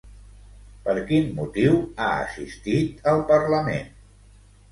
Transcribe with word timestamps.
Per 0.85 0.93
quin 1.09 1.27
motiu 1.39 1.75
ha 1.81 2.07
assistit 2.23 3.05
al 3.13 3.21
Parlament? 3.33 3.93